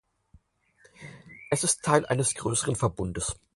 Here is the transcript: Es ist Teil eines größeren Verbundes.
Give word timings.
Es 1.51 1.63
ist 1.63 1.83
Teil 1.83 2.07
eines 2.07 2.33
größeren 2.33 2.75
Verbundes. 2.75 3.35